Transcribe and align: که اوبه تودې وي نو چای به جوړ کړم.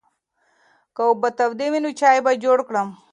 که 0.95 1.01
اوبه 1.09 1.29
تودې 1.37 1.67
وي 1.71 1.79
نو 1.83 1.89
چای 1.99 2.19
به 2.25 2.31
جوړ 2.43 2.57
کړم. 2.67 2.89